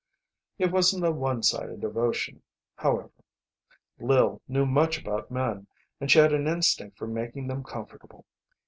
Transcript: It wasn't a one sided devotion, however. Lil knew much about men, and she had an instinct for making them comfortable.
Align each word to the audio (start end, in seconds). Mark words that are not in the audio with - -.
It 0.57 0.71
wasn't 0.71 1.05
a 1.05 1.11
one 1.11 1.43
sided 1.43 1.81
devotion, 1.81 2.41
however. 2.77 3.11
Lil 3.99 4.41
knew 4.47 4.65
much 4.65 4.99
about 4.99 5.29
men, 5.29 5.67
and 5.99 6.09
she 6.09 6.17
had 6.17 6.33
an 6.33 6.47
instinct 6.47 6.97
for 6.97 7.05
making 7.05 7.45
them 7.45 7.63
comfortable. 7.63 8.25